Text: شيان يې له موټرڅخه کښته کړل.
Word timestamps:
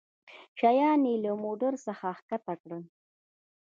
شيان 0.59 1.01
يې 1.09 1.15
له 1.23 1.31
موټرڅخه 1.43 2.09
کښته 2.27 2.53
کړل. 2.61 2.83